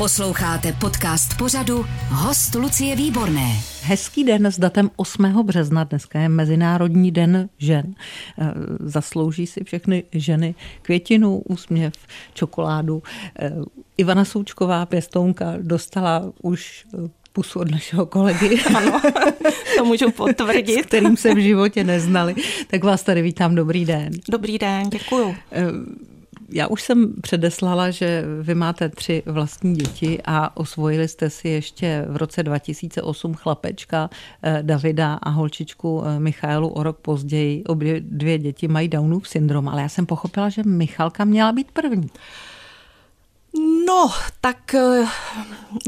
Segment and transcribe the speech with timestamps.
[0.00, 3.56] Posloucháte podcast pořadu Host Lucie Výborné.
[3.82, 5.46] Hezký den s datem 8.
[5.46, 7.94] března, dneska je Mezinárodní den žen.
[8.38, 11.92] Eh, zaslouží si všechny ženy květinu, úsměv,
[12.34, 13.02] čokoládu.
[13.38, 13.52] Eh,
[13.96, 16.86] Ivana Součková, pěstounka, dostala už
[17.32, 18.60] pusu od našeho kolegy.
[18.76, 19.00] Ano,
[19.78, 20.82] to můžu potvrdit.
[20.82, 22.34] S kterým se v životě neznali.
[22.66, 24.10] Tak vás tady vítám, dobrý den.
[24.30, 25.34] Dobrý den, děkuju.
[26.52, 32.04] Já už jsem předeslala, že vy máte tři vlastní děti a osvojili jste si ještě
[32.08, 34.10] v roce 2008 chlapečka
[34.42, 37.64] eh, Davida a holčičku eh, Michaelu o rok později.
[37.64, 42.10] Obě dvě děti mají Downův syndrom, ale já jsem pochopila, že Michalka měla být první.
[43.86, 45.06] No, tak eh,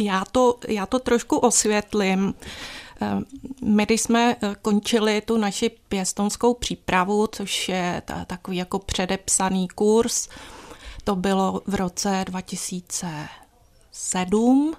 [0.00, 2.34] já to, já to trošku osvětlím.
[3.64, 10.28] My, když jsme končili tu naši pěstonskou přípravu, což je takový jako předepsaný kurz,
[11.04, 14.74] to bylo v roce 2007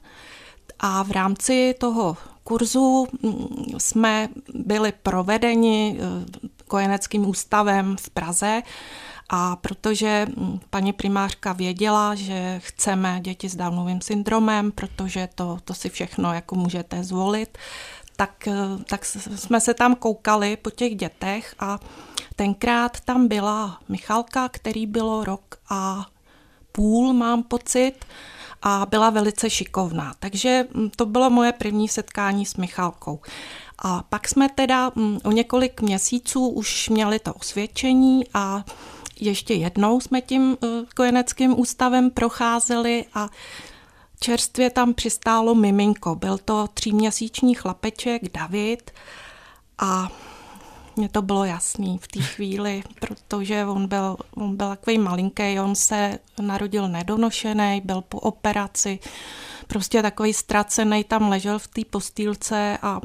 [0.79, 3.47] a v rámci toho kurzu mm,
[3.77, 6.03] jsme byli provedeni eh,
[6.67, 8.61] kojeneckým ústavem v Praze.
[9.29, 15.73] A protože mm, paní primářka věděla, že chceme děti s Downovým syndromem, protože to, to
[15.73, 17.57] si všechno jako můžete zvolit,
[18.23, 21.79] tak, eh, tak jsme se tam koukali po těch dětech a
[22.35, 26.05] tenkrát tam byla Michalka, který bylo rok a
[26.71, 27.93] půl, mám pocit,
[28.61, 30.13] a byla velice šikovná.
[30.19, 33.19] Takže mm, to bylo moje první setkání s Michalkou.
[33.79, 38.63] A pak jsme teda mm, o několik měsíců už měli to osvědčení a
[39.19, 43.29] ještě jednou jsme tím eh, kojeneckým ústavem procházeli a
[44.23, 46.15] čerstvě tam přistálo miminko.
[46.15, 48.91] Byl to tříměsíční chlapeček David
[49.77, 50.09] a
[50.95, 55.75] mně to bylo jasný v té chvíli, protože on byl, on byl takový malinký, on
[55.75, 58.99] se narodil nedonošený, byl po operaci,
[59.67, 63.01] prostě takový ztracený, tam ležel v té postýlce a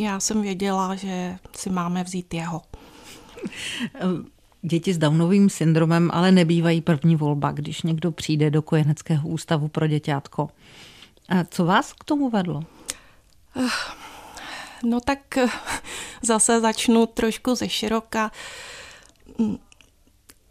[0.00, 2.62] já jsem věděla, že si máme vzít jeho.
[4.62, 9.86] Děti s Downovým syndromem ale nebývají první volba, když někdo přijde do kojeneckého ústavu pro
[9.86, 10.48] děťátko.
[11.28, 12.64] A co vás k tomu vedlo?
[13.56, 13.70] Uh.
[14.84, 15.46] No tak eh,
[16.22, 18.30] zase začnu trošku ze široka.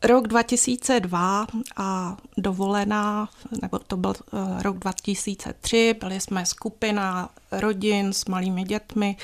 [0.04, 1.48] Rok 2002
[1.78, 3.30] a dovolená,
[3.62, 9.18] nebo to byl eh, rok 2003, byli jsme skupina rodin s malými dětmi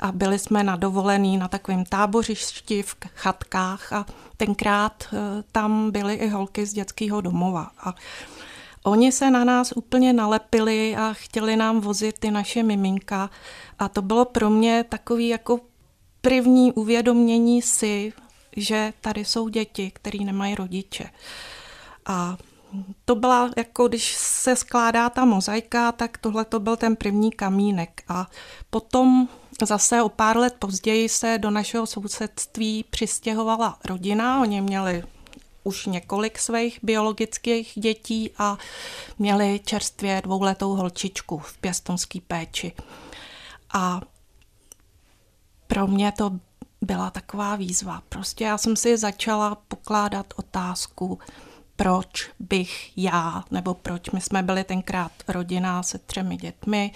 [0.00, 4.06] a byli jsme na dovolený na takovém tábořišti v chatkách a
[4.36, 5.18] tenkrát eh,
[5.52, 7.70] tam byly i holky z dětského domova.
[7.78, 7.94] A
[8.84, 13.30] Oni se na nás úplně nalepili a chtěli nám vozit ty naše miminka
[13.78, 15.60] a to bylo pro mě takový jako
[16.20, 18.12] první uvědomění si,
[18.56, 21.10] že tady jsou děti, které nemají rodiče.
[22.06, 22.36] A
[23.04, 28.02] to byla, jako když se skládá ta mozaika, tak tohle to byl ten první kamínek.
[28.08, 28.26] A
[28.70, 29.28] potom
[29.66, 34.40] zase o pár let později se do našeho sousedství přistěhovala rodina.
[34.40, 35.02] Oni měli
[35.64, 38.58] už několik svých biologických dětí a
[39.18, 42.72] měli čerstvě dvouletou holčičku v pěstonské péči.
[43.74, 44.00] A
[45.66, 46.38] pro mě to
[46.82, 48.02] byla taková výzva.
[48.08, 51.18] Prostě já jsem si začala pokládat otázku,
[51.76, 56.92] proč bych já, nebo proč my jsme byli tenkrát rodina se třemi dětmi,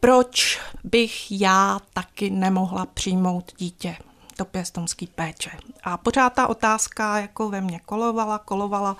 [0.00, 3.96] proč bych já taky nemohla přijmout dítě
[4.38, 5.50] do pěstonský péče.
[5.84, 8.96] A pořád ta otázka jako ve mně kolovala, kolovala.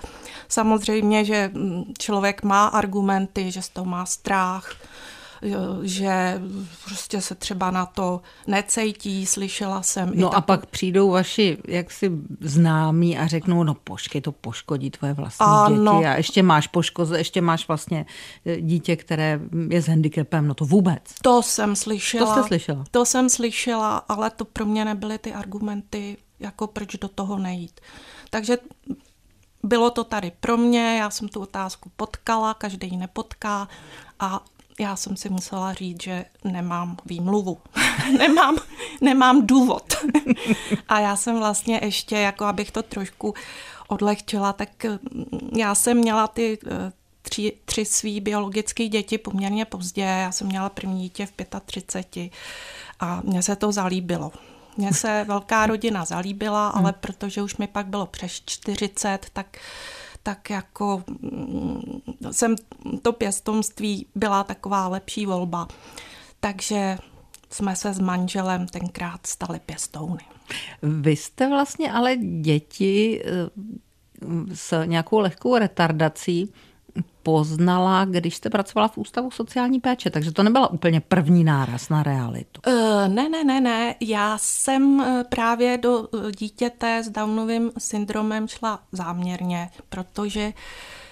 [0.47, 1.51] Samozřejmě, že
[1.99, 4.75] člověk má argumenty, že z toho má strach,
[5.81, 6.41] že
[6.85, 10.11] prostě se třeba na to necejtí, slyšela jsem.
[10.15, 15.45] No a pak přijdou vaši jaksi známí a řeknou, no počkej, to poškodí tvoje vlastní
[15.47, 15.93] ano.
[15.93, 18.05] děti a ještě máš poškoze, ještě máš vlastně
[18.45, 19.39] e, dítě, které
[19.69, 21.01] je s handicapem, no to vůbec.
[21.21, 22.25] To jsem slyšela.
[22.25, 22.83] To jste slyšela.
[22.91, 27.81] To jsem slyšela, ale to pro mě nebyly ty argumenty, jako proč do toho nejít.
[28.29, 28.57] Takže
[29.63, 33.67] bylo to tady pro mě, já jsem tu otázku potkala, každý ji nepotká
[34.19, 34.43] a
[34.79, 37.57] já jsem si musela říct, že nemám výmluvu,
[38.17, 38.57] nemám,
[39.01, 39.93] nemám důvod.
[40.89, 43.33] a já jsem vlastně ještě, jako abych to trošku
[43.87, 46.91] odlehčila, tak mm, já jsem měla ty eh,
[47.21, 50.01] tři, tři svý biologické děti poměrně pozdě.
[50.01, 51.31] Já jsem měla první dítě v
[51.65, 52.31] 35
[52.99, 54.31] a mně se to zalíbilo.
[54.77, 56.99] Mně se velká rodina zalíbila, ale hmm.
[56.99, 59.57] protože už mi pak bylo přes 40, tak
[60.23, 62.55] tak jako mm, jsem
[63.01, 65.67] to pěstomství byla taková lepší volba.
[66.39, 66.97] Takže
[67.49, 70.23] jsme se s manželem tenkrát stali pěstouny.
[70.81, 73.49] Vy jste vlastně ale děti eh,
[74.53, 76.53] s nějakou lehkou retardací
[77.23, 82.03] poznala, když jste pracovala v Ústavu sociální péče, takže to nebyla úplně první náraz na
[82.03, 82.61] realitu.
[82.67, 82.73] Uh,
[83.07, 83.95] ne, ne, ne, ne.
[83.99, 86.07] Já jsem uh, právě do
[86.39, 90.53] dítěte s Downovým syndromem šla záměrně, protože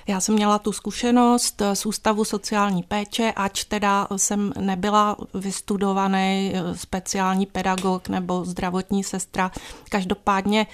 [0.08, 7.46] já jsem měla tu zkušenost z Ústavu sociální péče, ač teda jsem nebyla vystudovaný speciální
[7.46, 9.52] pedagog nebo zdravotní sestra.
[9.90, 10.68] Každopádně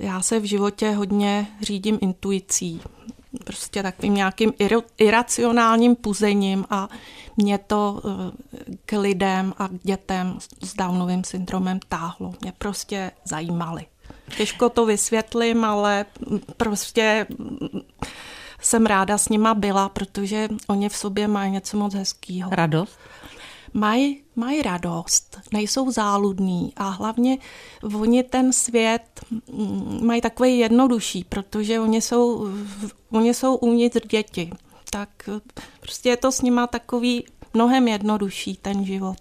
[0.00, 2.80] já se v životě hodně řídím intuicí
[3.44, 4.52] prostě takovým nějakým
[4.98, 6.88] iracionálním puzením a
[7.36, 12.34] mě to eh, k lidem a k dětem s Downovým syndromem táhlo.
[12.40, 13.86] Mě prostě zajímali.
[14.36, 16.06] Těžko to vysvětlím, ale
[16.56, 17.26] prostě
[18.60, 22.50] jsem ráda s nima byla, protože oni v sobě mají něco moc hezkého.
[22.50, 22.98] Radost?
[23.74, 27.38] mají maj radost, nejsou záludní a hlavně
[27.82, 32.48] oni ten svět mm, mají takový jednodušší, protože oni jsou,
[33.10, 34.50] oni jsou uvnitř děti.
[34.90, 35.08] Tak
[35.80, 39.16] prostě je to s nima takový mnohem jednodušší ten život.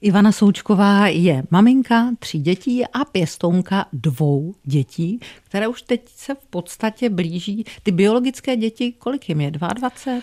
[0.00, 6.46] Ivana Součková je maminka tří dětí a pěstounka dvou dětí, které už teď se v
[6.50, 7.64] podstatě blíží.
[7.82, 9.50] Ty biologické děti, kolik jim je?
[9.50, 10.22] 22?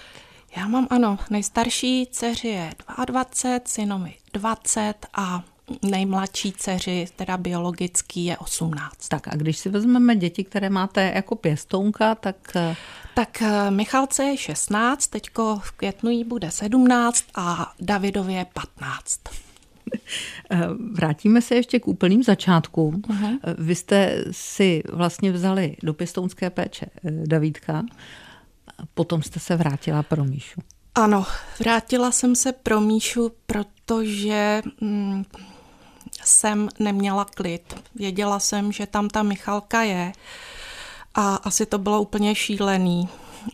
[0.55, 2.69] Já mám, ano, nejstarší dceři je
[3.05, 5.43] 22, synovi 20 a
[5.81, 9.07] nejmladší dceři, teda biologický, je 18.
[9.07, 12.35] Tak a když si vezmeme děti, které máte jako pěstounka, tak...
[12.55, 12.75] Eh,
[13.15, 19.19] tak eh, Michalce je 16, teďko v květnu jí bude 17 a Davidově 15.
[20.51, 22.95] Eh, vrátíme se ještě k úplným začátkům.
[22.95, 23.39] Uh-huh.
[23.57, 27.83] Vy jste si vlastně vzali do pěstounské péče Davídka
[28.93, 30.61] potom jste se vrátila pro Míšu.
[30.95, 31.25] Ano,
[31.59, 35.23] vrátila jsem se pro Míšu, protože mm,
[36.23, 37.75] jsem neměla klid.
[37.95, 40.11] Věděla jsem, že tam ta Michalka je
[41.15, 43.09] a asi to bylo úplně šílený,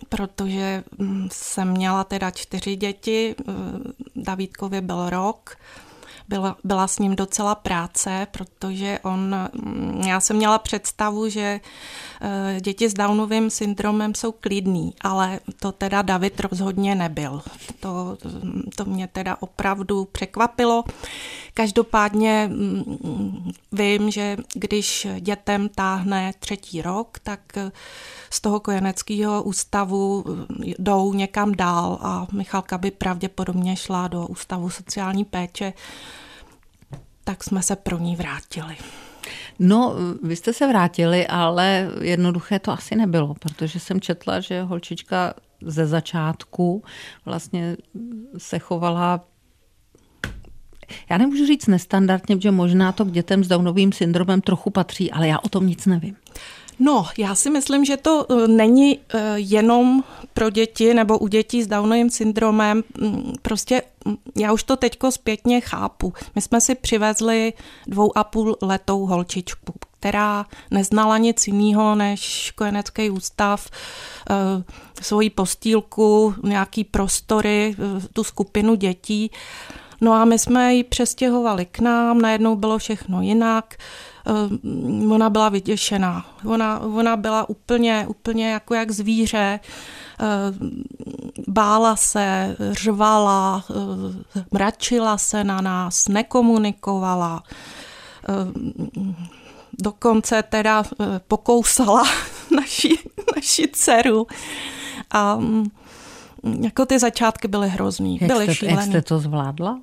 [0.09, 3.43] protože mm, jsem měla teda čtyři děti, eh,
[4.15, 5.57] Davídkovi byl rok,
[6.27, 11.59] byla, byla s ním docela práce, protože on, mm, já jsem měla představu, že
[12.21, 17.41] eh, děti s Downovým syndromem jsou klidný, ale to teda David rozhodně nebyl.
[17.79, 18.17] To,
[18.75, 20.83] to mě teda opravdu překvapilo.
[21.53, 27.39] Každopádně mm, vím, že když dětem táhne třetí rok, tak
[28.29, 30.23] z toho kojeneckého ústavu
[30.59, 35.73] jdou někam dál a Michalka by pravděpodobně šla do ústavu sociální péče,
[37.23, 38.75] tak jsme se pro ní vrátili.
[39.59, 45.33] No, vy jste se vrátili, ale jednoduché to asi nebylo, protože jsem četla, že holčička
[45.61, 46.83] ze začátku
[47.25, 47.77] vlastně
[48.37, 49.25] se chovala
[51.09, 55.27] já nemůžu říct nestandardně, že možná to k dětem s Downovým syndromem trochu patří, ale
[55.27, 56.15] já o tom nic nevím.
[56.83, 60.03] No, já si myslím, že to eh, není eh, jenom
[60.33, 62.83] pro děti nebo u dětí s Downovým syndromem.
[62.97, 66.13] Mm, prostě mm, já už to teďko zpětně chápu.
[66.35, 67.53] My jsme si přivezli
[67.87, 73.69] dvou a půl letou holčičku, která neznala nic jiného než kojenecký ústav,
[74.29, 74.33] eh,
[75.01, 77.75] svoji postýlku, nějaký prostory,
[78.13, 79.31] tu skupinu dětí.
[80.01, 83.75] No a my jsme ji přestěhovali k nám, najednou bylo všechno jinak.
[84.29, 86.25] Uh, ona byla vyděšená.
[86.45, 89.59] Ona, ona byla úplně, úplně jako jak zvíře.
[90.19, 90.67] Uh,
[91.47, 93.75] bála se, řvala, uh,
[94.51, 97.43] mračila se na nás, nekomunikovala.
[99.79, 100.83] Dokonce teda
[101.27, 102.03] pokousala
[102.55, 102.97] naši,
[103.35, 104.27] naši dceru.
[105.11, 105.71] A um,
[106.61, 108.77] jako ty začátky byly hrozný, jak byly jste, šílený.
[108.77, 109.79] Jak jste to zvládla?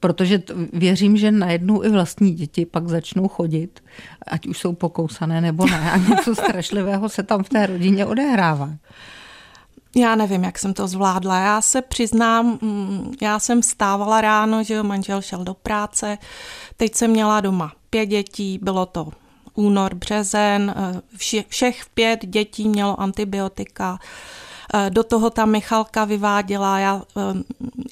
[0.00, 3.82] Protože věřím, že najednou i vlastní děti pak začnou chodit,
[4.26, 5.90] ať už jsou pokousané nebo ne.
[5.92, 8.70] A něco strašlivého se tam v té rodině odehrává.
[9.96, 11.38] Já nevím, jak jsem to zvládla.
[11.38, 16.18] Já se přiznám, mm, já jsem vstávala ráno, že manžel šel do práce,
[16.76, 19.08] teď jsem měla doma pět dětí, bylo to
[19.54, 23.98] únor, březen, eh, vše, všech pět dětí mělo antibiotika,
[24.88, 26.78] do toho ta Michalka vyváděla.
[26.78, 27.42] Já, eh,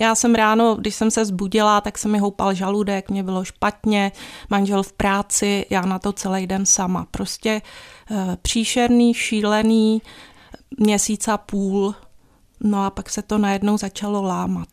[0.01, 4.13] já jsem ráno, když jsem se zbudila, tak se mi houpal žaludek, mě bylo špatně,
[4.51, 7.07] manžel v práci, já na to celý den sama.
[7.11, 7.63] Prostě
[8.11, 10.03] eh, příšerný, šílený,
[10.79, 11.95] měsíc a půl,
[12.61, 14.69] no a pak se to najednou začalo lámat.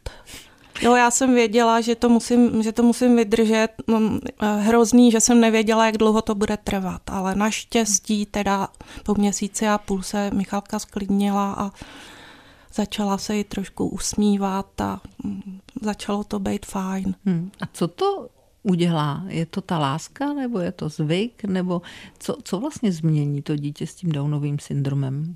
[0.81, 3.67] Jo, já jsem věděla, že to musím, že to musím vydržet.
[3.87, 4.19] No,
[4.59, 8.67] hrozný, že jsem nevěděla, jak dlouho to bude trvat, ale naštěstí teda
[9.03, 11.71] po měsíci a půl se Michalka sklidnila a
[12.73, 17.15] začala se jí trošku usmívat a mm, začalo to být fajn.
[17.25, 17.51] Hmm.
[17.61, 18.29] A co to
[18.63, 19.23] udělá?
[19.27, 21.81] Je to ta láska, nebo je to zvyk, nebo
[22.19, 25.35] co, co vlastně změní to dítě s tím Downovým syndromem?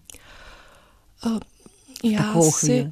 [1.25, 1.39] Uh
[2.03, 2.91] já si, chvíli?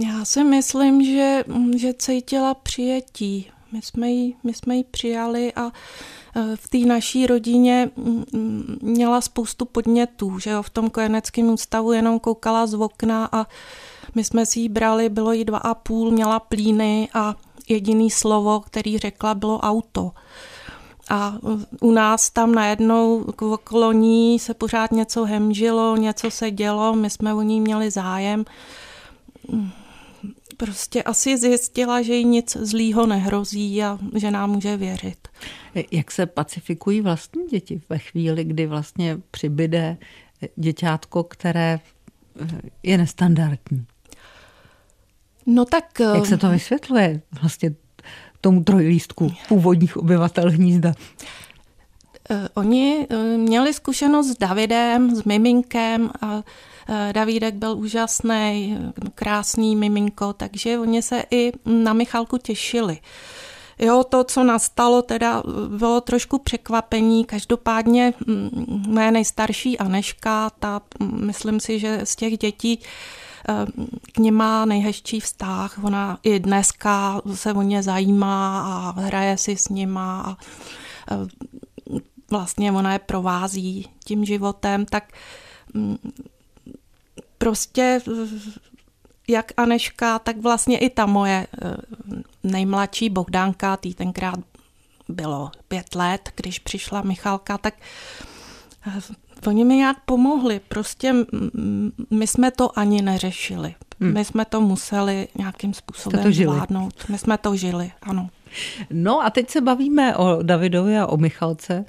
[0.00, 1.44] Já si myslím, že,
[1.76, 3.50] že cítila přijetí.
[3.72, 5.70] My jsme ji, my jsme ji přijali a e,
[6.56, 7.90] v té naší rodině
[8.82, 13.46] měla spoustu podnětů, že jo, v tom kojeneckém ústavu jenom koukala z okna a
[14.14, 17.34] my jsme si ji brali, bylo jí dva a půl, měla plíny a
[17.68, 20.12] jediný slovo, který řekla, bylo auto.
[21.10, 21.34] A
[21.80, 27.34] u nás tam najednou okolo ní se pořád něco hemžilo, něco se dělo, my jsme
[27.34, 28.44] o ní měli zájem.
[30.56, 35.28] Prostě asi zjistila, že jí nic zlýho nehrozí a že nám může věřit.
[35.90, 39.96] Jak se pacifikují vlastní děti ve chvíli, kdy vlastně přibyde
[40.56, 41.80] děťátko, které
[42.82, 43.86] je nestandardní?
[45.46, 46.00] No tak...
[46.14, 47.74] Jak se to vysvětluje vlastně
[48.40, 50.94] tomu trojlístku původních obyvatel hnízda?
[52.30, 56.42] Eh, oni eh, měli zkušenost s Davidem, s miminkem a eh,
[57.12, 58.78] Davídek byl úžasný,
[59.14, 62.98] krásný miminko, takže oni se i na Michalku těšili.
[63.78, 67.24] Jo, to, co nastalo, teda bylo trošku překvapení.
[67.24, 72.80] Každopádně mm, moje nejstarší Aneška, ta, mm, myslím si, že z těch dětí
[74.12, 75.84] k ním má nejhezčí vztah.
[75.84, 80.36] Ona i dneska se o ně zajímá a hraje si s nima a
[82.30, 85.12] vlastně ona je provází tím životem, tak
[85.74, 85.96] mm,
[87.38, 88.00] prostě
[89.28, 91.76] jak Aneška, tak vlastně i ta moje eh,
[92.44, 94.38] nejmladší Bohdánka, tý tenkrát
[95.08, 97.74] bylo pět let, když přišla Michalka, tak
[98.86, 99.00] eh,
[99.46, 101.14] Oni mi nějak pomohli, prostě
[102.10, 103.74] my jsme to ani neřešili.
[104.00, 104.12] Hmm.
[104.12, 106.94] My jsme to museli nějakým způsobem zvládnout.
[107.08, 108.28] My jsme to žili, ano.
[108.90, 111.84] No a teď se bavíme o Davidovi a o Michalce,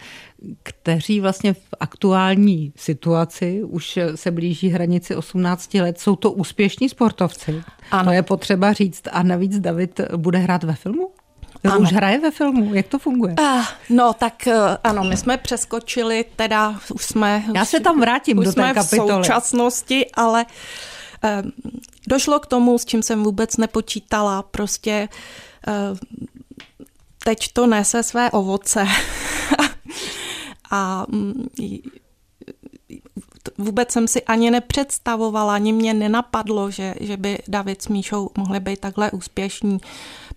[0.63, 5.99] kteří vlastně v aktuální situaci už se blíží hranici 18 let.
[5.99, 7.63] Jsou to úspěšní sportovci.
[7.91, 8.03] Ano.
[8.03, 9.03] To je potřeba říct.
[9.11, 11.09] A navíc David bude hrát ve filmu?
[11.63, 11.79] Ano.
[11.79, 13.35] Už hraje ve filmu, jak to funguje?
[13.39, 17.43] Uh, no tak uh, ano, my jsme přeskočili, teda už jsme...
[17.55, 19.11] Já se tam vrátím do té kapitoly.
[19.11, 20.45] v současnosti, ale
[21.23, 21.51] uh,
[22.07, 25.09] došlo k tomu, s čím jsem vůbec nepočítala, prostě
[25.67, 25.97] uh,
[27.27, 28.85] teď to nese své ovoce.
[30.71, 31.49] a um,
[33.57, 38.59] vůbec jsem si ani nepředstavovala, ani mě nenapadlo, že, že by David s Míšou mohli
[38.59, 39.77] být takhle úspěšní.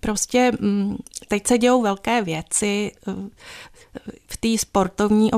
[0.01, 0.97] Prostě mm,
[1.29, 3.13] teď se dějou velké věci eh,
[4.27, 5.31] v té sportovní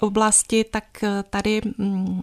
[0.00, 2.22] oblasti, tak eh, tady mm,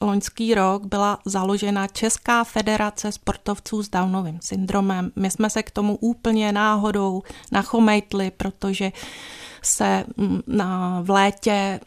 [0.00, 5.12] loňský rok byla založena Česká federace sportovců s Downovým syndromem.
[5.16, 8.92] My jsme se k tomu úplně náhodou nachomejtli, protože
[9.62, 11.80] se mm, na, v létě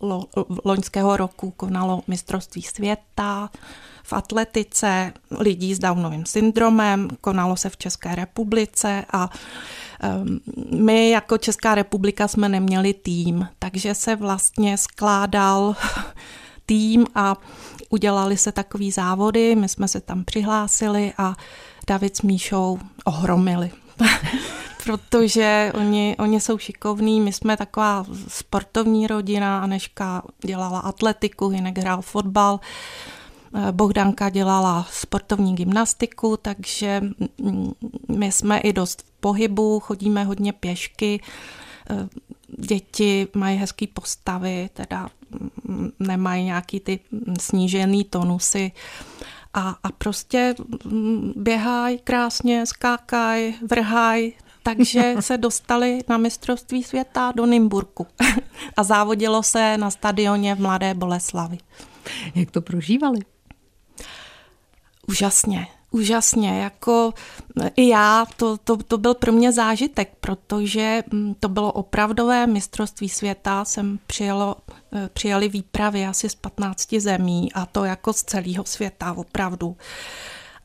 [0.00, 0.24] lo,
[0.64, 3.50] loňského roku konalo mistrovství světa
[4.02, 9.30] v atletice lidí s Downovým syndromem, konalo se v České republice a
[10.70, 15.76] my jako Česká republika jsme neměli tým, takže se vlastně skládal
[16.66, 17.36] tým a
[17.90, 21.34] udělali se takový závody, my jsme se tam přihlásili a
[21.86, 23.70] David s Míšou ohromili.
[24.86, 32.02] protože oni, oni jsou šikovní, my jsme taková sportovní rodina, Aneška dělala atletiku, Hinek hrál
[32.02, 32.60] fotbal,
[33.72, 37.02] Bohdanka dělala sportovní gymnastiku, takže
[38.08, 41.22] my jsme i dost v pohybu, chodíme hodně pěšky,
[42.58, 45.08] děti mají hezký postavy, teda
[45.98, 47.00] nemají nějaký ty
[47.40, 48.72] snížený tonusy
[49.54, 50.54] a, a prostě
[51.36, 58.06] běhají krásně, skákají, vrhají, takže se dostali na mistrovství světa do Nymburku
[58.76, 61.58] a závodilo se na stadioně v Mladé Boleslavi.
[62.34, 63.20] Jak to prožívali?
[65.08, 67.14] Úžasně, úžasně, jako
[67.76, 73.08] i já, to, to, to byl pro mě zážitek, protože mm, to bylo opravdové mistrovství
[73.08, 74.56] světa, jsem přijelo,
[74.92, 79.76] eh, přijeli výpravy asi z 15 zemí a to jako z celého světa, opravdu.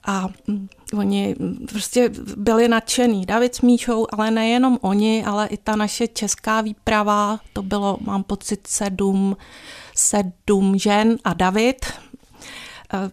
[0.05, 1.35] A mm, oni
[1.69, 3.25] prostě byli nadšený.
[3.25, 8.23] David s Míšou, ale nejenom oni, ale i ta naše česká výprava, to bylo, mám
[8.23, 9.37] pocit, sedm,
[9.95, 11.85] sedm žen a David
[12.93, 13.11] eh,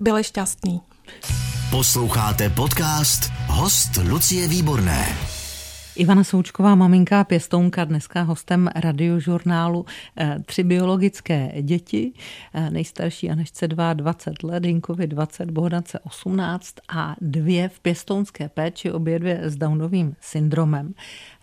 [0.00, 0.80] byli šťastní.
[1.70, 5.06] Posloucháte podcast Host Lucie Výborné.
[5.96, 9.86] Ivana Součková, maminka a pěstounka, dneska hostem radiožurnálu
[10.16, 12.12] eh, Tři biologické děti.
[12.54, 18.92] Eh, nejstarší Anešce 2, 20 let, Hinkovi 20, Bohdance 18 a dvě v pěstounské péči,
[18.92, 20.94] obě dvě s Downovým syndromem.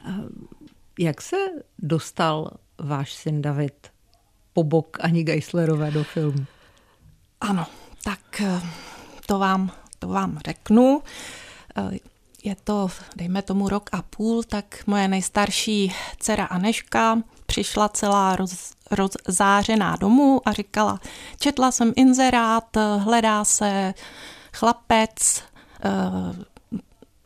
[0.05, 0.13] Eh,
[0.99, 1.37] jak se
[1.79, 3.73] dostal váš syn David
[4.53, 6.45] po bok Ani Geislerové do filmu?
[7.41, 7.65] Ano,
[8.03, 8.41] tak
[9.25, 11.01] to vám, to vám řeknu.
[12.43, 18.73] Je to, dejme tomu, rok a půl, tak moje nejstarší dcera Aneška přišla celá roz,
[18.91, 20.99] rozzářená domů a říkala,
[21.39, 23.93] četla jsem inzerát, hledá se
[24.53, 25.43] chlapec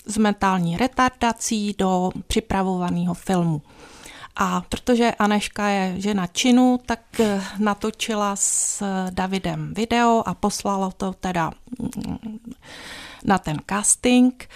[0.05, 3.61] s mentální retardací do připravovaného filmu.
[4.35, 11.13] A protože Aneška je žena činu, tak eh, natočila s Davidem video a poslala to
[11.13, 12.39] teda mm,
[13.23, 14.49] na ten casting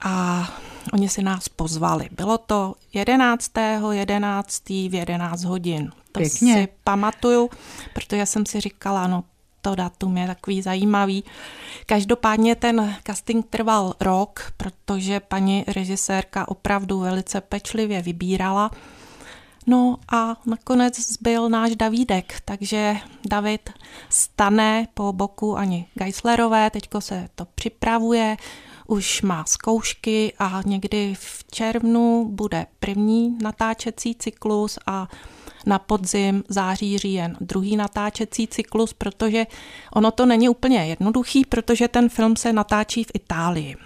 [0.00, 0.48] a
[0.92, 2.08] oni si nás pozvali.
[2.10, 3.52] Bylo to 11.
[3.92, 4.68] 11.
[4.68, 5.90] v 11 hodin.
[6.12, 6.54] To Pěkně.
[6.54, 7.50] si pamatuju,
[7.94, 9.24] protože jsem si říkala, no
[9.62, 11.24] to datum je takový zajímavý.
[11.86, 18.70] Každopádně ten casting trval rok, protože paní režisérka opravdu velice pečlivě vybírala.
[19.66, 22.96] No a nakonec zbyl náš Davídek, takže
[23.28, 23.70] David
[24.08, 28.36] stane po boku ani Geislerové, teďko se to připravuje,
[28.86, 35.08] už má zkoušky a někdy v červnu bude první natáčecí cyklus a
[35.66, 39.46] na podzim, září, říjen druhý natáčecí cyklus, protože
[39.92, 43.76] ono to není úplně jednoduchý, protože ten film se natáčí v Itálii.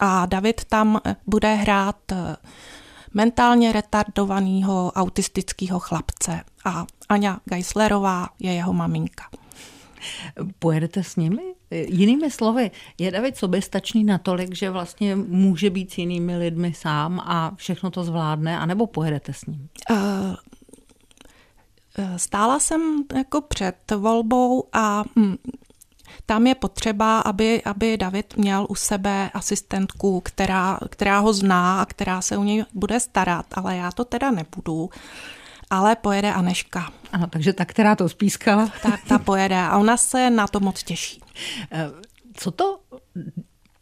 [0.00, 2.36] A David tam bude hrát eh,
[3.16, 9.24] mentálně retardovaného autistického chlapce a Aňa Geislerová je jeho maminka.
[10.58, 11.42] Pojedete s nimi?
[11.70, 17.52] Jinými slovy, je David soběstačný natolik, že vlastně může být s jinými lidmi sám a
[17.56, 19.68] všechno to zvládne, anebo pojedete s ním?
[19.90, 19.96] Uh,
[22.16, 25.35] Stála jsem jako před volbou a hm,
[26.26, 31.86] tam je potřeba, aby, aby David měl u sebe asistentku, která, která ho zná a
[31.86, 34.90] která se o něj bude starat, ale já to teda nebudu.
[35.70, 36.92] Ale pojede Aneška.
[37.12, 38.72] Ano, takže ta, která to spískala.
[38.82, 41.20] Tak ta pojede a ona se na to moc těší.
[41.72, 41.90] Eh,
[42.34, 42.80] co to,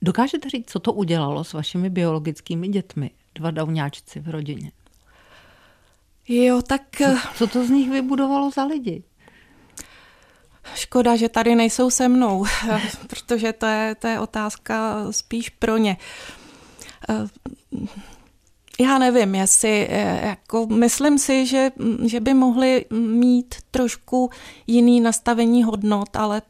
[0.02, 3.10] dokážete říct, co to udělalo s vašimi biologickými dětmi?
[3.34, 4.72] Dva dauňáčci v rodině.
[6.28, 6.82] Jo, tak...
[6.96, 9.04] Co, eh, co to z nich vybudovalo za lidi?
[10.74, 12.44] Škoda, že tady nejsou se mnou,
[13.06, 15.96] protože to je, to je otázka spíš pro ně.
[17.08, 17.28] Eh,
[18.80, 21.70] já nevím, jestli, eh, jako myslím si, že,
[22.04, 24.30] že by mohli mít trošku
[24.66, 26.42] jiný nastavení hodnot, ale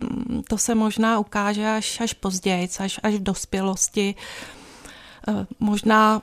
[0.49, 4.15] to se možná ukáže až, až později, až, až v dospělosti.
[5.61, 6.21] Možná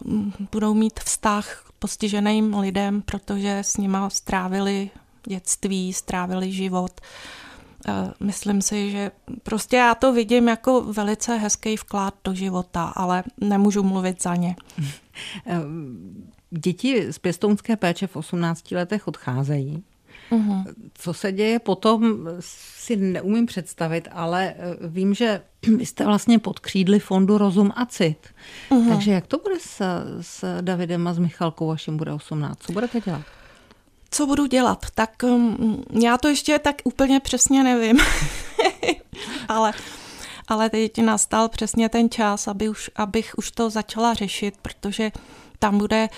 [0.52, 4.90] budou mít vztah postiženým lidem, protože s nima strávili
[5.28, 7.02] dětství, strávili život.
[8.20, 9.12] Myslím si, že
[9.44, 14.56] prostě já to vidím jako velice hezký vklad do života, ale nemůžu mluvit za ně.
[16.50, 19.84] Děti z pěstounské péče v 18 letech odcházejí.
[20.30, 20.66] Uhum.
[20.94, 25.42] Co se děje potom, si neumím představit, ale eh, vím, že
[25.78, 28.28] vy jste vlastně pod křídly fondu Rozum a Cit.
[28.70, 28.90] Uhum.
[28.90, 29.82] Takže jak to bude s,
[30.22, 32.60] s Davidem a s Michalkou, až jim bude 18?
[32.60, 33.22] Co budete dělat?
[34.12, 34.86] Co budu dělat?
[34.96, 38.00] Tak um, já to ještě tak úplně přesně nevím.
[39.48, 39.74] ale,
[40.48, 45.12] ale teď nastal přesně ten čas, aby už, abych už to začala řešit, protože
[45.60, 46.10] tam bude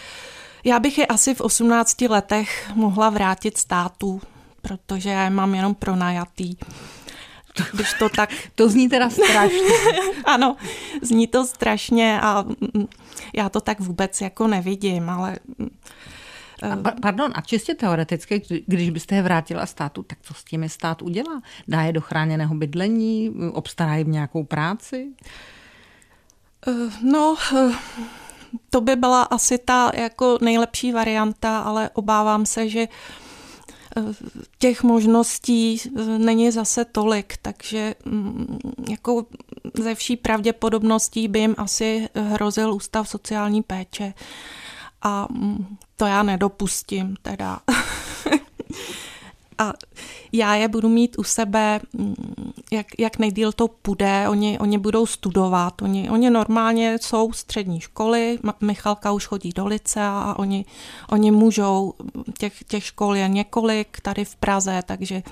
[0.64, 4.22] já bych je asi v 18 letech mohla vrátit státu,
[4.62, 6.56] protože já je mám jenom pronajatý.
[7.74, 8.30] Když to tak...
[8.56, 9.60] To zní teda strašně.
[10.26, 10.56] ano,
[11.02, 12.88] zní to strašně a mm,
[13.34, 15.38] já to tak vůbec jako nevidím, ale...
[16.62, 20.70] A, eh, pardon, a čistě teoreticky, když byste je vrátila státu, tak co s tím
[20.70, 21.42] stát udělá?
[21.68, 23.32] Dá je do chráněného bydlení?
[23.54, 25.12] Obstará jim nějakou práci?
[26.68, 27.72] Eh, no, eh,
[28.70, 32.88] to by byla asi ta jako nejlepší varianta, ale obávám se, že
[34.58, 35.82] těch možností
[36.18, 39.26] není zase tolik, takže mm, jako
[39.80, 44.14] ze vší pravděpodobností by jim asi hrozil ústav sociální péče
[45.02, 47.60] a mm, to já nedopustím teda.
[49.58, 49.74] a
[50.32, 52.16] já je budu mít u sebe, mm,
[52.72, 58.40] jak, jak nejdíl to půjde, oni, oni budou studovat, oni, oni normálně jsou střední školy,
[58.62, 60.66] Michalka už chodí do lice a oni,
[61.10, 61.94] oni můžou,
[62.38, 65.24] těch, těch škol je několik tady v Praze, takže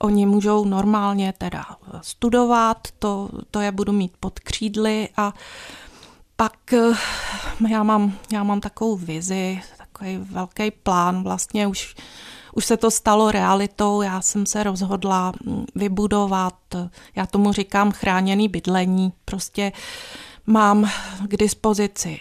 [0.00, 1.64] oni můžou normálně teda
[2.00, 5.08] studovat, to, to je budu mít pod křídly.
[5.16, 5.34] A
[6.40, 6.92] pak eh,
[7.68, 9.60] já mám, já mám takovou vizi,
[9.98, 11.66] takový velký plán, vlastně.
[11.66, 11.94] Už
[12.52, 16.54] už se to stalo realitou, já jsem se rozhodla mm, vybudovat,
[17.16, 19.72] já tomu říkám chráněný bydlení, prostě
[20.46, 20.90] mám
[21.28, 22.20] k dispozici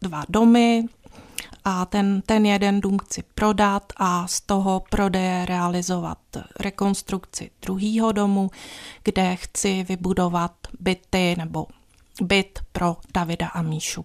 [0.00, 0.84] dva domy
[1.64, 6.18] a ten, ten jeden dům chci prodat a z toho prodeje realizovat
[6.60, 8.50] rekonstrukci druhého domu,
[9.04, 11.66] kde chci vybudovat byty nebo
[12.22, 14.04] byt pro Davida a Míšu.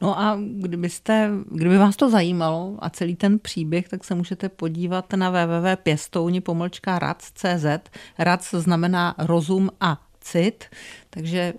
[0.00, 5.12] No a kdybyste, kdyby vás to zajímalo a celý ten příběh, tak se můžete podívat
[5.12, 7.66] na www.pěstouni pomlčka rad.cz.
[8.18, 10.64] Rad znamená rozum a cit,
[11.10, 11.54] takže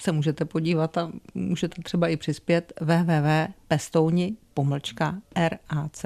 [0.00, 6.04] se můžete podívat a můžete třeba i přispět www.pestouni pomlčka rac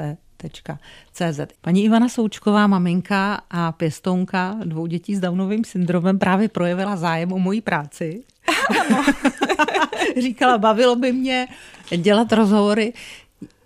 [1.12, 1.40] CZ.
[1.60, 7.38] Paní Ivana Součková, maminka a pěstounka dvou dětí s Downovým syndromem právě projevila zájem o
[7.38, 8.24] moji práci.
[10.22, 11.48] Říkala, bavilo by mě
[11.96, 12.92] dělat rozhovory.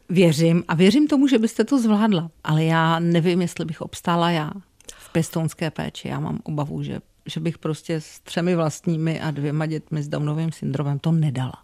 [0.09, 4.51] Věřím a věřím tomu, že byste to zvládla, ale já nevím, jestli bych obstála já
[4.99, 6.09] v pěstounské péči.
[6.09, 10.53] Já mám obavu, že, že bych prostě s třemi vlastními a dvěma dětmi s Downovým
[10.53, 11.63] syndromem to nedala.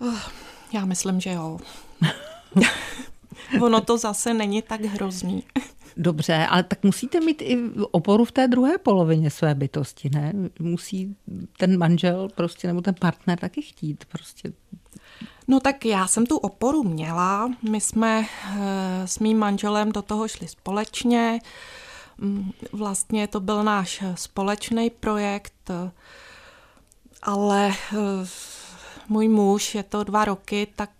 [0.00, 0.20] Oh,
[0.72, 1.58] já myslím, že jo.
[3.60, 5.42] ono to zase není tak hrozný.
[5.96, 7.58] Dobře, ale tak musíte mít i
[7.90, 10.32] oporu v té druhé polovině své bytosti, ne?
[10.58, 11.16] Musí
[11.56, 14.52] ten manžel prostě nebo ten partner taky chtít prostě.
[15.48, 17.50] No tak já jsem tu oporu měla.
[17.70, 21.38] My jsme eh, s mým manželem do toho šli společně.
[22.18, 25.70] Mm, vlastně to byl náš společný projekt,
[27.22, 27.96] ale eh,
[29.08, 30.90] můj muž, je to dva roky, tak,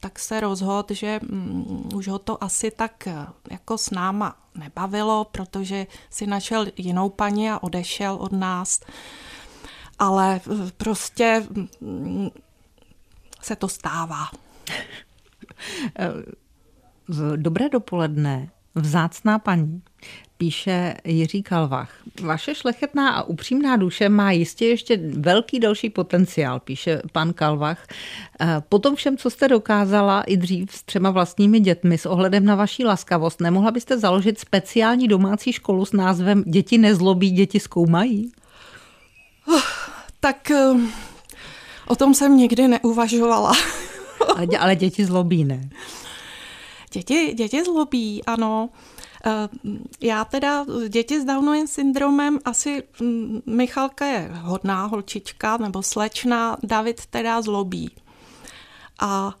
[0.00, 5.24] tak se rozhodl, že um, už ho to asi tak eh, jako s náma nebavilo,
[5.24, 8.80] protože si našel jinou paní a odešel od nás.
[9.98, 11.46] Ale eh, prostě
[11.80, 12.30] um,
[13.42, 14.30] se to stává.
[17.36, 19.82] Dobré dopoledne, vzácná paní
[20.38, 21.90] píše Jiří Kalvach.
[22.22, 27.86] Vaše šlechetná a upřímná duše má jistě ještě velký další potenciál, píše pan Kalvach.
[28.40, 32.44] Eh, po tom všem, co jste dokázala i dřív s třema vlastními dětmi s ohledem
[32.44, 38.32] na vaší laskavost, nemohla byste založit speciální domácí školu s názvem Děti nezlobí, děti zkoumají?
[39.48, 39.62] Oh,
[40.20, 40.74] tak eh,
[41.86, 43.52] o tom jsem nikdy neuvažovala.
[44.58, 45.68] ale děti zlobí, ne?
[46.92, 48.70] Děti, děti zlobí, ano.
[49.26, 49.48] Eh,
[50.00, 57.06] já teda děti s Downovým syndromem asi mm, Michalka je hodná holčička nebo slečna, David
[57.06, 57.90] teda zlobí.
[59.00, 59.34] A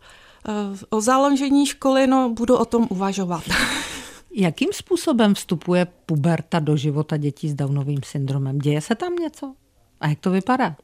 [0.48, 0.52] eh,
[0.90, 3.44] o založení školy, no budu o tom uvažovat.
[4.34, 8.58] Jakým způsobem vstupuje puberta do života dětí s Downovým syndromem?
[8.58, 9.54] Děje se tam něco?
[10.00, 10.76] A jak to vypadá?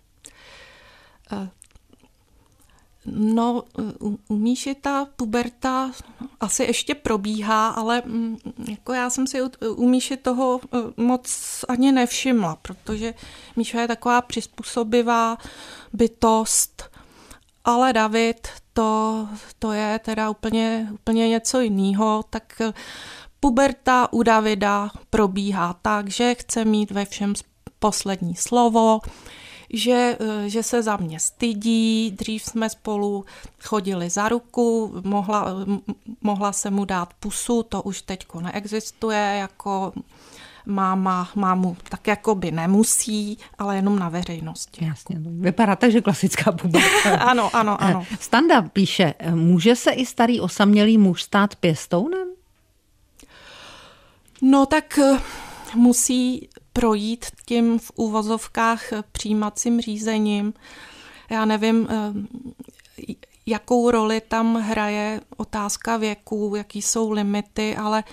[3.06, 3.62] No,
[4.00, 5.90] u, Míši ta puberta
[6.40, 8.36] asi ještě probíhá, ale mm,
[8.68, 13.14] jako já jsem si u, u Míši toho e, moc ani nevšimla, protože
[13.56, 15.36] Míša je taková přizpůsobivá
[15.92, 16.90] bytost,
[17.64, 22.62] ale David to, to je teda úplně, úplně něco jiného, tak
[23.40, 27.34] puberta u Davida probíhá tak, že chce mít ve všem
[27.78, 29.00] poslední slovo,
[29.74, 33.24] že, eh, že se za mě stydí, dřív jsme spolu
[33.62, 35.46] chodili za ruku, mohla,
[36.22, 39.92] mohla se mu dát pusu, to už teďko neexistuje, jako
[40.66, 44.84] máma mámu tak jako by nemusí, ale jenom na veřejnosti.
[44.84, 47.16] Jasně, vypadá tak, že klasická puberta.
[47.20, 48.06] ano, ano, ano.
[48.20, 52.28] Standa píše, může se i starý osamělý muž stát pěstounem?
[54.42, 55.18] No tak eh,
[55.74, 58.82] musí projít tím v úvozovkách
[59.12, 60.54] přijímacím řízením.
[61.30, 62.12] Já nevím, eh,
[63.46, 68.04] jakou roli tam hraje otázka věku, jaký jsou limity, ale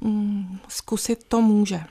[0.00, 1.84] mm, zkusit to může.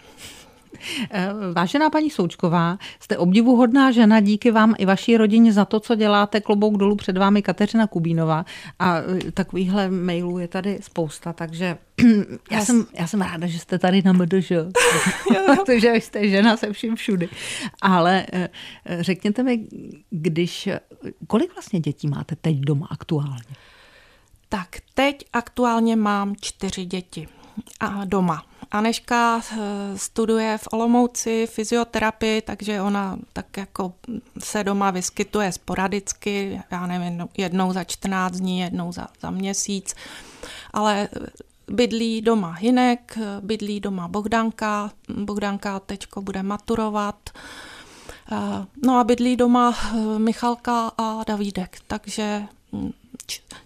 [1.11, 5.95] Eh, vážená paní Součková, jste obdivuhodná žena, díky vám i vaší rodině za to, co
[5.95, 6.41] děláte.
[6.41, 8.45] Klobouk dolů před vámi Kateřina Kubínová.
[8.79, 11.77] A eh, takovýchhle mailů je tady spousta, takže
[12.51, 14.51] já jsem, já jsem ráda, že jste tady na MDŽ,
[15.45, 17.29] protože jste žena se vším všudy.
[17.81, 18.49] Ale eh,
[18.99, 19.67] řekněte mi,
[20.09, 20.69] když,
[21.27, 23.55] kolik vlastně dětí máte teď doma aktuálně?
[24.49, 27.27] Tak teď aktuálně mám čtyři děti
[27.79, 28.45] a doma.
[28.73, 29.57] Aneška eh,
[29.97, 33.93] studuje v Olomouci fyzioterapii, takže ona tak jako
[34.39, 39.95] se doma vyskytuje sporadicky, já nevím, jednou za 14 dní, jednou za, za měsíc,
[40.73, 41.09] ale
[41.67, 47.29] bydlí doma Hinek, bydlí doma Bohdanka, Bohdanka teďko bude maturovat,
[48.31, 52.91] eh, no a bydlí doma eh, Michalka a Davídek, takže hm,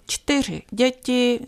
[0.08, 1.40] čtyři děti,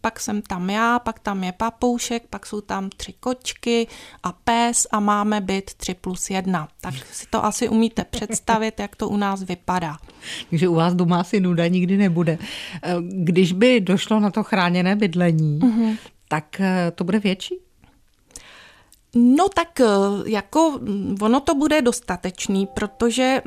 [0.00, 3.86] pak jsem tam já, pak tam je papoušek, pak jsou tam tři kočky
[4.22, 6.68] a pes a máme byt tři plus jedna.
[6.80, 9.96] Tak si to asi umíte představit, jak to u nás vypadá.
[10.50, 12.38] Takže u vás doma asi nuda nikdy nebude.
[13.00, 15.98] Když by došlo na to chráněné bydlení, mm-hmm.
[16.28, 16.60] tak
[16.94, 17.58] to bude větší?
[19.16, 19.80] No tak
[20.26, 20.80] jako
[21.20, 23.42] ono to bude dostatečný, protože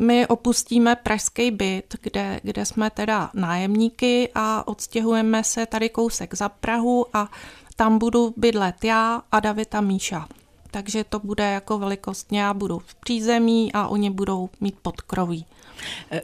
[0.00, 6.48] my opustíme pražský byt, kde, kde jsme teda nájemníky a odstěhujeme se tady kousek za
[6.48, 7.30] Prahu a
[7.76, 10.28] tam budu bydlet já a David a Míša.
[10.70, 15.46] Takže to bude jako velikostně, já budu v přízemí a oni budou mít podkroví.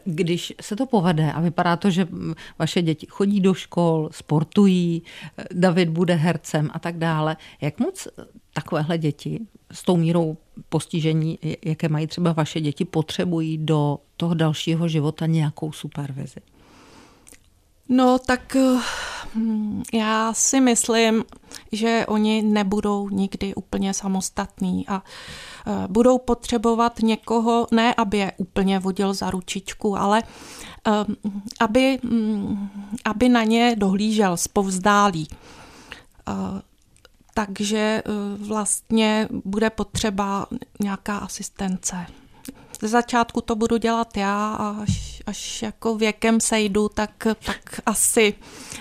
[0.04, 2.08] Když se to povede a vypadá to, že
[2.58, 5.02] vaše děti chodí do škol, sportují,
[5.52, 8.08] David bude hercem a tak dále, jak moc
[8.52, 9.40] takovéhle děti
[9.72, 10.36] s tou mírou
[10.68, 16.40] postižení, jaké mají třeba vaše děti, potřebují do toho dalšího života nějakou supervizi?
[17.88, 18.56] No tak
[19.92, 21.24] já si myslím,
[21.72, 25.02] že oni nebudou nikdy úplně samostatní a
[25.66, 30.92] e, budou potřebovat někoho, ne aby je úplně vodil za ručičku, ale e,
[31.60, 32.68] aby, hm,
[33.04, 35.28] aby na ně dohlížel zpovzdálí.
[35.30, 36.32] E,
[37.34, 38.02] takže
[38.38, 40.46] vlastně bude potřeba
[40.80, 42.06] nějaká asistence.
[42.80, 48.34] Ze začátku to budu dělat já a až, až jako věkem sejdu, tak, tak asi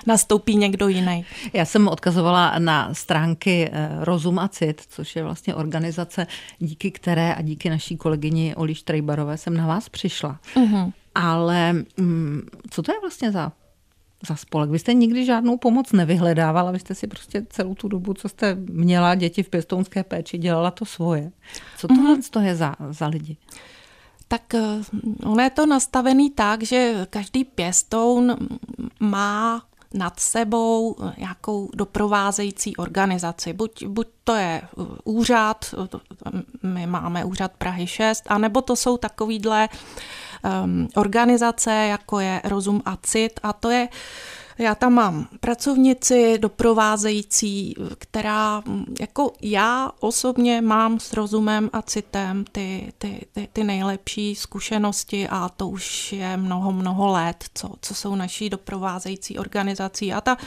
[0.06, 1.26] nastoupí někdo jiný.
[1.54, 6.28] Já jsem odkazovala na stránky eh, Rozum a Cit, což je vlastně organizace,
[6.60, 10.40] díky které a díky naší kolegyni Oli Štrejbarové jsem na vás přišla.
[10.56, 10.94] Uh-huh.
[11.16, 13.52] Ale mm, co to je vlastně za
[14.28, 14.70] za spolek.
[14.70, 18.56] Vy jste nikdy žádnou pomoc nevyhledávala, vy jste si prostě celou tu dobu, co jste
[18.56, 21.32] měla děti v pěstounské péči, dělala to svoje.
[21.78, 22.30] Co tohle mm-hmm.
[22.30, 23.38] to je za, za lidi?
[24.28, 24.62] Tak eh,
[25.24, 28.36] ono je to nastavený tak, že každý pěstoun
[29.00, 33.54] má nad sebou nějakou doprovázející organizaci.
[33.54, 35.76] Buď, buď to je eh, úřad,
[36.64, 39.70] my máme úřad Prahy 6, anebo to jsou takovýhle
[40.64, 43.88] um, organizace, jako je Rozum a Cit, a to je
[44.58, 48.64] já tam mám pracovnici doprovázející, která
[49.00, 55.50] jako já osobně mám s rozumem a citem ty, ty, ty, ty nejlepší zkušenosti a
[55.50, 60.14] to už je mnoho, mnoho let, co, co jsou naší doprovázející organizací.
[60.14, 60.38] A ta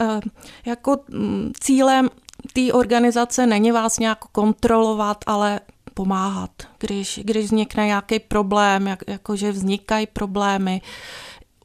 [0.00, 0.20] eh,
[0.64, 2.08] jako mm, cílem
[2.52, 5.60] té organizace není vás nějak kontrolovat, ale
[5.94, 10.80] pomáhat, když, když vznikne nějaký problém, jak, jakože vznikají problémy,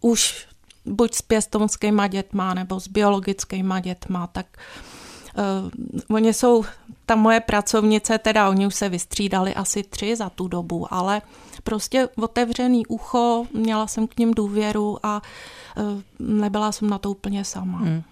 [0.01, 0.46] už
[0.87, 4.45] buď s pěstounskýma dětma nebo s biologickýma dětma, tak
[6.07, 6.65] uh, oni jsou,
[7.05, 11.21] ta moje pracovnice, teda oni už se vystřídali asi tři za tu dobu, ale
[11.63, 15.21] prostě otevřený ucho, měla jsem k ním důvěru a
[15.77, 17.77] uh, nebyla jsem na to úplně sama.
[17.77, 18.03] Hmm.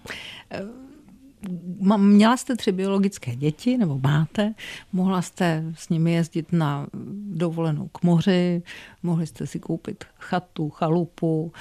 [1.97, 4.53] Měla jste tři biologické děti, nebo máte,
[4.93, 6.87] mohla jste s nimi jezdit na
[7.33, 8.63] dovolenou k moři,
[9.03, 11.53] mohli jste si koupit chatu, chalupu,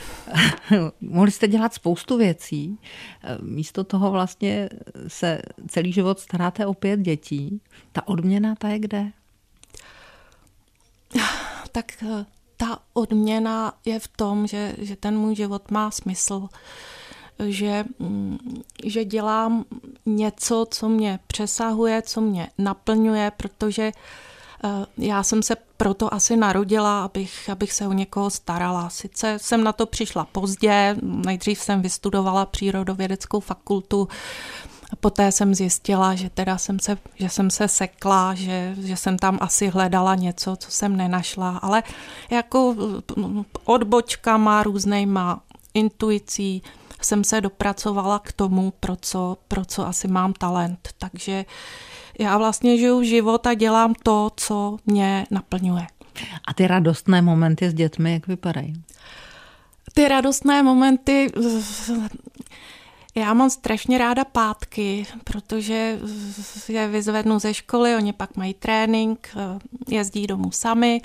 [1.01, 2.79] mohli jste dělat spoustu věcí.
[3.43, 4.69] Místo toho vlastně
[5.07, 7.61] se celý život staráte o pět dětí.
[7.93, 9.07] Ta odměna, ta je kde?
[11.73, 16.49] Tak eh, ta odměna je v tom, že, že ten můj život má smysl
[17.47, 18.39] že, mm,
[18.85, 19.65] že dělám
[20.07, 23.93] něco, co mě přesahuje, co mě naplňuje, protože
[24.65, 28.91] eh, já jsem se proto asi narodila, abych, abych se o někoho starala.
[28.91, 34.09] Sice jsem na to přišla pozdě, nejdřív jsem vystudovala přírodovědeckou fakultu,
[35.01, 39.39] Poté jsem zjistila, že teda jsem se, že jsem se sekla, že, že jsem tam
[39.41, 41.83] asi hledala něco, co jsem nenašla, ale
[42.31, 42.75] jako
[43.17, 45.41] mm, odbočkama různýma
[45.75, 46.63] intuicí,
[47.05, 50.89] jsem se dopracovala k tomu, pro co, pro co asi mám talent.
[50.99, 51.45] Takže
[52.19, 55.87] já vlastně žiju život a dělám to, co mě naplňuje.
[56.49, 58.75] A ty radostné momenty s dětmi, jak vypadají?
[59.95, 61.33] Ty radostné momenty,
[63.15, 65.99] já mám strašně ráda pátky, protože
[66.69, 69.37] je vyzvednu ze školy, oni pak mají trénink,
[69.89, 71.01] jezdí domů sami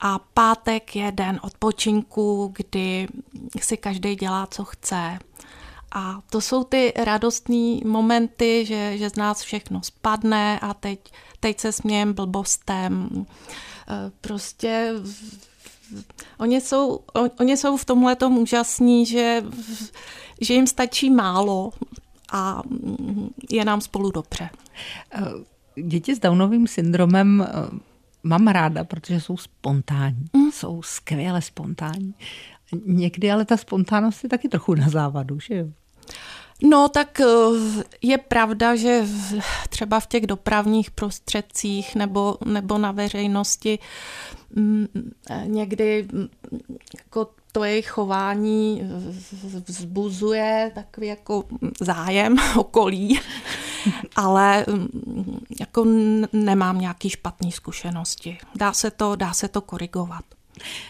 [0.00, 3.08] a pátek je den odpočinku, kdy
[3.60, 5.18] si každý dělá, co chce.
[5.94, 11.00] A to jsou ty radostní momenty, že, že z nás všechno spadne a teď,
[11.40, 13.08] teď se smějem blbostem.
[13.16, 14.92] E, prostě
[16.38, 19.42] oni jsou, on, oni jsou v tomhle tom úžasní, že,
[20.40, 21.72] že jim stačí málo
[22.32, 22.62] a
[23.50, 24.50] je nám spolu dobře.
[25.14, 27.46] E, děti s Downovým syndromem e,
[28.24, 30.52] mám ráda, protože jsou spontánní, mm.
[30.52, 32.14] jsou skvěle spontánní.
[32.86, 35.66] Někdy ale ta spontánnost je taky trochu na závadu, že jo?
[36.62, 37.24] No tak eh,
[38.02, 39.06] je pravda, že
[39.68, 43.78] třeba v těch dopravních prostředcích nebo, nebo na veřejnosti
[44.56, 44.86] mm,
[45.44, 46.28] někdy mm,
[46.98, 48.82] jako to jejich chování
[49.66, 51.44] vzbuzuje takový jako
[51.80, 53.20] zájem okolí,
[54.16, 55.84] ale mm, jako
[56.32, 58.38] nemám nějaký špatný zkušenosti.
[58.54, 60.24] Dá se to, dá se to korigovat.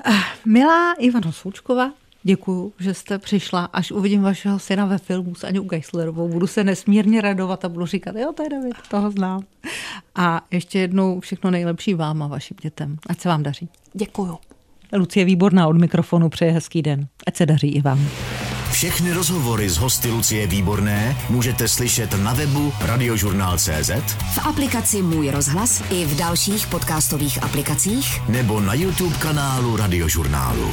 [0.05, 0.13] Eh,
[0.45, 1.91] milá Ivano Součková,
[2.23, 3.65] Děkuju, že jste přišla.
[3.65, 7.85] Až uvidím vašeho syna ve filmu s Aňou Geislerovou, budu se nesmírně radovat a budu
[7.85, 9.41] říkat, jo, to je David, toho znám.
[10.15, 12.97] A ještě jednou všechno nejlepší vám a vašim dětem.
[13.09, 13.69] Ať se vám daří.
[13.93, 14.37] Děkuju.
[14.97, 17.07] Lucie Výborná od mikrofonu přeje hezký den.
[17.27, 18.07] Ať se daří i vám.
[18.71, 23.91] Všechny rozhovory z hosty Lucie Výborné můžete slyšet na webu radiožurnál.cz
[24.33, 30.71] v aplikaci Můj rozhlas i v dalších podcastových aplikacích nebo na YouTube kanálu Radiožurnálu.